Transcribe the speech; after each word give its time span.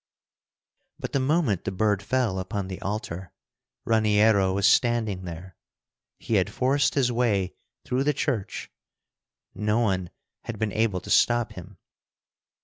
But 0.97 1.11
the 1.13 1.19
moment 1.19 1.63
the 1.63 1.71
bird 1.71 2.01
fell 2.01 2.39
upon 2.39 2.67
the 2.69 2.81
Altar, 2.81 3.31
Raniero 3.85 4.51
was 4.51 4.65
standing 4.67 5.25
there. 5.25 5.55
He 6.17 6.37
had 6.37 6.51
forced 6.51 6.95
his 6.95 7.11
way 7.11 7.53
through 7.85 8.05
the 8.05 8.11
church, 8.11 8.71
no 9.53 9.77
one 9.79 10.09
had 10.45 10.57
been 10.57 10.73
able 10.73 11.01
to 11.01 11.11
stop 11.11 11.51
him. 11.51 11.77